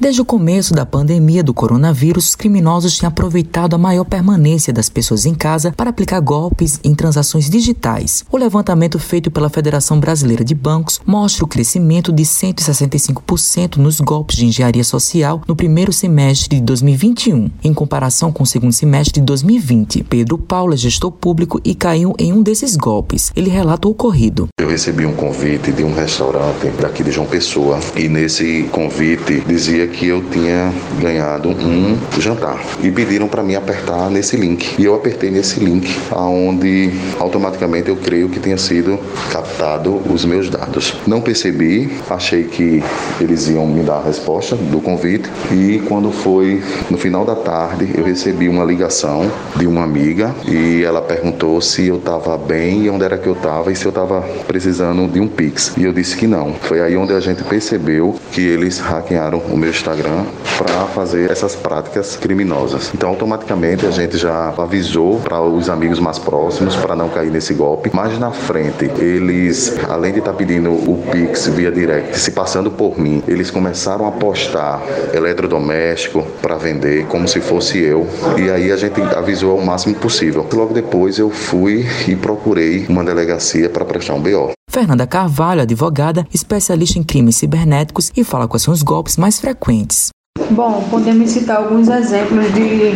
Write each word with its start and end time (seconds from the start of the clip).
Desde 0.00 0.22
o 0.22 0.24
começo 0.24 0.72
da 0.72 0.86
pandemia 0.86 1.44
do 1.44 1.52
coronavírus, 1.52 2.28
os 2.28 2.34
criminosos 2.34 2.96
têm 2.96 3.06
aproveitado 3.06 3.74
a 3.74 3.78
maior 3.78 4.04
permanência 4.04 4.72
das 4.72 4.88
pessoas 4.88 5.26
em 5.26 5.34
casa 5.34 5.74
para 5.76 5.90
aplicar 5.90 6.20
golpes 6.20 6.80
em 6.82 6.94
transações 6.94 7.50
digitais. 7.50 8.24
O 8.32 8.38
levantamento 8.38 8.98
feito 8.98 9.30
pela 9.30 9.50
Federação 9.50 10.00
Brasileira 10.00 10.42
de 10.42 10.54
Bancos 10.54 11.02
mostra 11.04 11.44
o 11.44 11.46
crescimento 11.46 12.14
de 12.14 12.22
165% 12.22 13.76
nos 13.76 14.00
golpes 14.00 14.38
de 14.38 14.46
engenharia 14.46 14.82
social 14.82 15.42
no 15.46 15.54
primeiro 15.54 15.92
semestre 15.92 16.56
de 16.56 16.62
2021, 16.62 17.50
em 17.62 17.74
comparação 17.74 18.32
com 18.32 18.42
o 18.42 18.46
segundo 18.46 18.72
semestre 18.72 19.20
de 19.20 19.26
2020. 19.26 20.04
Pedro 20.04 20.38
Paulo 20.38 20.72
é 20.72 20.78
gestor 20.78 21.12
público 21.12 21.60
e 21.62 21.74
caiu 21.74 22.14
em 22.18 22.32
um 22.32 22.42
desses 22.42 22.74
golpes. 22.74 23.30
Ele 23.36 23.50
relata 23.50 23.86
o 23.86 23.90
ocorrido. 23.90 24.48
Eu 24.58 24.70
recebi 24.70 25.04
um 25.04 25.12
convite 25.12 25.70
de 25.70 25.84
um 25.84 25.92
restaurante 25.92 26.70
daqui 26.80 27.04
de 27.04 27.10
João 27.10 27.26
Pessoa 27.26 27.78
e 27.94 28.08
nesse 28.08 28.62
convite 28.72 29.42
dizia 29.46 29.89
que 29.90 30.06
eu 30.06 30.22
tinha 30.30 30.72
ganhado 31.00 31.50
um 31.50 31.98
jantar 32.18 32.60
e 32.82 32.90
pediram 32.90 33.28
para 33.28 33.42
mim 33.42 33.54
apertar 33.54 34.10
nesse 34.10 34.36
link. 34.36 34.76
E 34.78 34.84
eu 34.84 34.94
apertei 34.94 35.30
nesse 35.30 35.60
link, 35.60 35.94
aonde 36.10 36.90
automaticamente 37.18 37.88
eu 37.88 37.96
creio 37.96 38.28
que 38.28 38.38
tenha 38.38 38.56
sido 38.56 38.98
captado 39.32 40.00
os 40.10 40.24
meus 40.24 40.48
dados. 40.48 40.96
Não 41.06 41.20
percebi, 41.20 41.90
achei 42.08 42.44
que 42.44 42.82
eles 43.20 43.48
iam 43.48 43.66
me 43.66 43.82
dar 43.82 43.98
a 43.98 44.04
resposta 44.04 44.56
do 44.56 44.80
convite 44.80 45.28
e 45.52 45.82
quando 45.88 46.10
foi 46.10 46.62
no 46.88 46.98
final 46.98 47.24
da 47.24 47.34
tarde 47.34 47.90
eu 47.94 48.04
recebi 48.04 48.48
uma 48.48 48.64
ligação 48.64 49.30
de 49.56 49.66
uma 49.66 49.82
amiga 49.82 50.34
e 50.46 50.82
ela 50.82 51.00
perguntou 51.00 51.60
se 51.60 51.86
eu 51.86 51.96
estava 51.96 52.36
bem 52.36 52.84
e 52.84 52.90
onde 52.90 53.04
era 53.04 53.18
que 53.18 53.26
eu 53.26 53.34
estava 53.34 53.72
e 53.72 53.76
se 53.76 53.84
eu 53.84 53.90
estava 53.90 54.22
precisando 54.46 55.06
de 55.08 55.20
um 55.20 55.28
Pix. 55.28 55.72
E 55.76 55.84
eu 55.84 55.92
disse 55.92 56.16
que 56.16 56.26
não. 56.26 56.54
Foi 56.54 56.80
aí 56.80 56.96
onde 56.96 57.12
a 57.12 57.20
gente 57.20 57.42
percebeu 57.44 58.16
que 58.32 58.40
eles 58.40 58.78
hackearam 58.78 59.38
o 59.50 59.56
meu 59.56 59.70
Instagram 59.80 60.24
para 60.58 60.86
fazer 60.86 61.30
essas 61.30 61.56
práticas 61.56 62.16
criminosas. 62.16 62.90
Então, 62.94 63.08
automaticamente 63.08 63.86
a 63.86 63.90
gente 63.90 64.16
já 64.18 64.50
avisou 64.56 65.18
para 65.20 65.40
os 65.40 65.70
amigos 65.70 65.98
mais 65.98 66.18
próximos 66.18 66.76
para 66.76 66.94
não 66.94 67.08
cair 67.08 67.30
nesse 67.30 67.54
golpe. 67.54 67.90
Mas 67.92 68.18
na 68.18 68.30
frente, 68.30 68.84
eles, 68.98 69.78
além 69.88 70.12
de 70.12 70.18
estar 70.18 70.32
tá 70.32 70.36
pedindo 70.36 70.70
o 70.70 71.02
Pix 71.10 71.46
via 71.48 71.72
direct, 71.72 72.18
se 72.18 72.32
passando 72.32 72.70
por 72.70 72.98
mim, 72.98 73.22
eles 73.26 73.50
começaram 73.50 74.06
a 74.06 74.12
postar 74.12 74.82
eletrodoméstico 75.14 76.22
para 76.42 76.56
vender 76.56 77.06
como 77.06 77.26
se 77.26 77.40
fosse 77.40 77.78
eu. 77.78 78.06
E 78.38 78.50
aí 78.50 78.70
a 78.70 78.76
gente 78.76 79.00
avisou 79.00 79.52
ao 79.58 79.64
máximo 79.64 79.94
possível. 79.94 80.46
Logo 80.52 80.74
depois 80.74 81.18
eu 81.18 81.30
fui 81.30 81.86
e 82.06 82.14
procurei 82.14 82.86
uma 82.88 83.02
delegacia 83.02 83.68
para 83.68 83.84
prestar 83.84 84.14
um 84.14 84.20
BO. 84.20 84.59
Fernanda 84.70 85.04
Carvalho, 85.04 85.62
advogada, 85.62 86.24
especialista 86.32 86.96
em 86.96 87.02
crimes 87.02 87.36
cibernéticos 87.36 88.12
e 88.16 88.22
fala 88.22 88.46
quais 88.46 88.62
são 88.62 88.72
os 88.72 88.84
golpes 88.84 89.16
mais 89.16 89.40
frequentes. 89.40 90.10
Bom, 90.52 90.86
podemos 90.88 91.28
citar 91.30 91.56
alguns 91.56 91.88
exemplos 91.88 92.54
de 92.54 92.92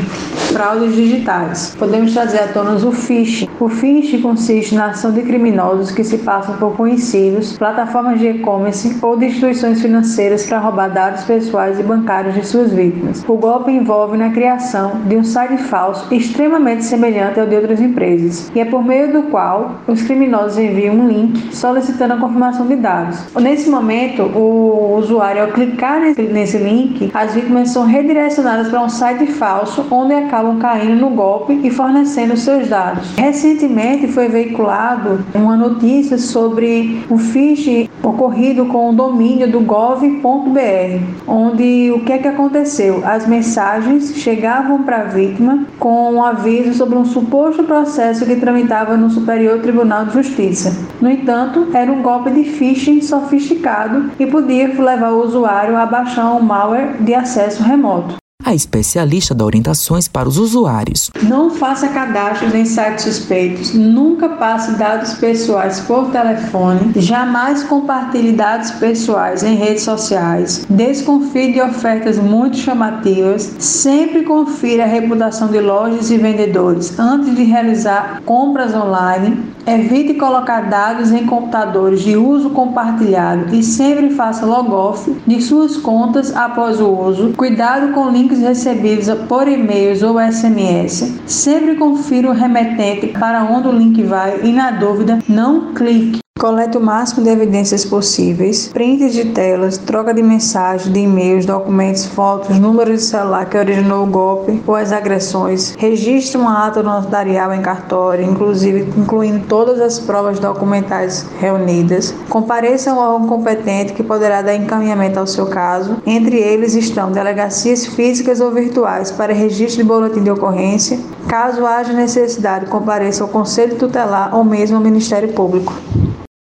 fraudes 0.55 0.95
digitais. 0.95 1.75
Podemos 1.77 2.13
trazer 2.13 2.39
à 2.39 2.47
tona 2.47 2.75
o 2.75 2.93
phishing. 2.93 3.49
O 3.59 3.69
phishing 3.69 4.23
consiste 4.23 4.73
na 4.73 4.87
ação 4.91 5.11
de 5.11 5.23
criminosos 5.23 5.91
que 5.91 6.05
se 6.05 6.19
passam 6.19 6.57
por 6.59 6.77
conhecidos, 6.77 7.59
plataformas 7.59 8.21
de 8.21 8.29
e-commerce 8.29 8.97
ou 9.03 9.17
de 9.17 9.27
instituições 9.27 9.83
financeiras 9.83 10.47
para 10.47 10.61
roubar 10.61 10.91
dados 10.91 11.25
pessoais 11.25 11.81
e 11.81 11.83
bancários 11.83 12.37
de 12.37 12.47
suas 12.47 12.73
vítimas. 12.73 13.25
O 13.27 13.37
golpe 13.37 13.73
envolve 13.73 14.17
na 14.17 14.31
criação 14.31 15.01
de 15.07 15.17
um 15.17 15.25
site 15.25 15.57
falso 15.65 16.07
extremamente 16.15 16.85
semelhante 16.85 17.41
ao 17.41 17.49
de 17.49 17.57
outras 17.57 17.81
empresas, 17.81 18.53
e 18.55 18.61
é 18.61 18.65
por 18.65 18.85
meio 18.85 19.13
do 19.13 19.23
qual 19.25 19.73
os 19.89 20.03
criminosos 20.03 20.57
enviam 20.57 20.95
um 20.95 21.09
link 21.09 21.53
solicitando 21.55 22.15
a 22.15 22.17
confirmação 22.17 22.67
de 22.69 22.77
dados. 22.77 23.19
Nesse 23.41 23.69
momento, 23.69 24.23
o 24.23 24.97
usuário, 24.99 25.43
ao 25.43 25.49
clicar 25.49 26.01
nesse 26.01 26.59
link, 26.59 27.11
as 27.13 27.35
vítimas 27.35 27.71
são 27.71 27.85
redirecionadas 27.85 28.69
para 28.69 28.83
um 28.83 28.89
site 28.89 29.27
falso 29.27 29.85
onde 29.91 30.15
acabam 30.15 30.44
caindo 30.59 31.01
no 31.01 31.11
golpe 31.11 31.61
e 31.63 31.71
fornecendo 31.71 32.37
seus 32.37 32.69
dados. 32.69 33.15
Recentemente 33.17 34.09
foi 34.09 34.29
veiculado 34.29 35.25
uma 35.35 35.57
notícia 35.57 36.19
sobre 36.19 37.05
o 37.09 37.19
phishing 37.19 37.89
ocorrido 38.03 38.67
com 38.67 38.91
o 38.91 38.93
domínio 38.93 39.51
do 39.51 39.61
gov.br, 39.61 41.03
onde 41.27 41.91
o 41.93 42.01
que 42.01 42.13
é 42.13 42.19
que 42.19 42.29
aconteceu? 42.29 43.03
As 43.05 43.27
mensagens 43.27 44.15
chegavam 44.17 44.83
para 44.83 45.03
a 45.03 45.05
vítima 45.05 45.67
com 45.79 46.13
um 46.13 46.23
aviso 46.23 46.75
sobre 46.75 46.99
um 46.99 47.05
suposto 47.05 47.65
processo 47.65 48.27
que 48.27 48.37
tramitava 48.37 48.97
no 48.97 49.11
Superior 49.11 49.61
Tribunal 49.61 50.07
de 50.07 50.15
Justiça. 50.15 50.77
No 51.01 51.11
entanto, 51.11 51.69
era 51.73 51.91
um 51.91 52.03
golpe 52.03 52.31
de 52.31 52.45
phishing 52.45 53.01
sofisticado 53.01 54.11
e 54.19 54.27
podia 54.27 54.69
levar 54.69 55.13
o 55.13 55.23
usuário 55.23 55.77
a 55.77 55.87
baixar 55.87 56.35
um 56.35 56.43
malware 56.43 57.03
de 57.03 57.15
acesso 57.15 57.63
remoto. 57.63 58.24
A 58.45 58.55
especialista 58.55 59.35
dá 59.35 59.43
orientações 59.43 60.07
para 60.07 60.29
os 60.29 60.37
usuários. 60.37 61.11
Não 61.23 61.49
faça 61.49 61.89
cadastros 61.89 62.55
em 62.55 62.67
sites 62.67 63.05
suspeitos, 63.05 63.73
nunca 63.73 64.29
passe 64.29 64.73
dados 64.73 65.15
pessoais 65.15 65.81
por 65.81 66.11
telefone, 66.11 66.93
jamais 66.97 67.63
compartilhe 67.63 68.33
dados 68.33 68.71
pessoais 68.73 69.43
em 69.43 69.55
redes 69.55 69.85
sociais, 69.85 70.67
desconfie 70.69 71.55
de 71.55 71.63
ofertas 71.63 72.19
muito 72.19 72.59
chamativas, 72.59 73.51
sempre 73.59 74.25
confira 74.25 74.85
a 74.85 74.89
reputação 74.89 75.49
de 75.49 75.61
lojas 75.61 76.11
e 76.11 76.19
vendedores 76.19 76.99
antes 76.99 77.35
de 77.35 77.45
realizar 77.45 78.21
compras 78.27 78.75
online. 78.75 79.55
Evite 79.67 80.13
colocar 80.13 80.69
dados 80.69 81.11
em 81.11 81.25
computadores 81.25 82.03
de 82.03 82.19
uso 82.19 82.51
compartilhado 82.51 83.55
e 83.55 83.63
sempre 83.63 84.11
faça 84.11 84.45
logoff 84.45 85.11
de 85.27 85.41
suas 85.41 85.79
contas 85.79 86.37
após 86.37 86.83
o 86.83 86.91
uso. 86.91 87.33
Cuidado 87.33 87.95
com 87.95 88.11
links 88.11 88.34
recebidos 88.41 89.09
por 89.29 89.49
e-mails 89.49 90.03
ou 90.03 90.21
SMS. 90.21 91.21
Sempre 91.27 91.77
confira 91.77 92.31
o 92.31 92.33
remetente 92.33 93.09
para 93.09 93.45
onde 93.45 93.69
o 93.69 93.73
link 93.73 94.03
vai 94.03 94.41
e, 94.43 94.53
na 94.53 94.71
dúvida, 94.71 95.19
não 95.29 95.73
clique. 95.75 96.24
Colete 96.37 96.77
o 96.77 96.81
máximo 96.81 97.23
de 97.23 97.31
evidências 97.31 97.85
possíveis, 97.85 98.67
prints 98.67 99.15
de 99.15 99.27
telas, 99.27 99.79
troca 99.79 100.13
de 100.13 100.21
mensagens, 100.21 100.93
de 100.93 100.99
e-mails, 100.99 101.47
documentos, 101.47 102.07
fotos, 102.07 102.59
números 102.59 103.01
de 103.01 103.07
celular 103.07 103.49
que 103.49 103.57
originou 103.57 104.03
o 104.03 104.11
golpe 104.11 104.61
ou 104.67 104.75
as 104.75 104.91
agressões. 104.91 105.77
Registre 105.79 106.37
uma 106.37 106.67
ata 106.67 106.83
notarial 106.83 107.55
em 107.55 107.63
cartório, 107.63 108.29
inclusive 108.29 108.81
incluindo 108.99 109.47
todas 109.47 109.81
as 109.81 110.01
provas 110.01 110.41
documentais 110.41 111.25
reunidas. 111.39 112.13
Compareça 112.29 112.91
ao 112.91 112.99
órgão 112.99 113.29
competente 113.29 113.93
que 113.93 114.03
poderá 114.03 114.43
dar 114.43 114.57
encaminhamento 114.57 115.21
ao 115.21 115.29
seu 115.29 115.47
caso. 115.47 115.99
Entre 116.05 116.37
eles 116.37 116.75
estão 116.75 117.13
delegacias 117.13 117.87
físicas 117.87 118.41
ou 118.41 118.51
virtuais 118.51 119.13
para 119.13 119.33
registro 119.33 119.83
de 119.83 119.89
boletim 119.89 120.25
de 120.25 120.33
ocorrência. 120.33 120.99
Caso 121.29 121.65
haja 121.65 121.93
necessidade, 121.93 122.67
compareça 122.67 123.23
ao 123.23 123.31
Conselho 123.31 123.77
Tutelar 123.77 124.37
ou 124.37 124.45
mesmo 124.45 124.77
ao 124.77 124.83
Ministério 124.83 125.33
Público. 125.33 125.73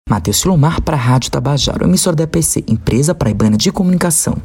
Matheus 0.10 0.38
Silomar 0.38 0.82
para 0.82 0.98
a 0.98 1.00
Rádio 1.00 1.30
Tabajaro, 1.30 1.86
emissora 1.86 2.16
da 2.16 2.24
EPC, 2.24 2.64
Empresa 2.68 3.14
Paraibana 3.14 3.56
de 3.56 3.72
Comunicação. 3.72 4.36